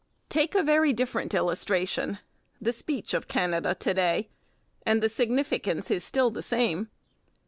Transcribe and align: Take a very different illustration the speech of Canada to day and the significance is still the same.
Take 0.29 0.55
a 0.55 0.63
very 0.63 0.93
different 0.93 1.35
illustration 1.35 2.17
the 2.59 2.73
speech 2.73 3.13
of 3.13 3.27
Canada 3.27 3.75
to 3.75 3.93
day 3.93 4.29
and 4.83 4.99
the 4.99 5.09
significance 5.09 5.91
is 5.91 6.03
still 6.03 6.31
the 6.31 6.41
same. 6.41 6.89